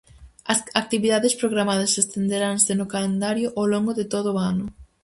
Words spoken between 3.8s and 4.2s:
de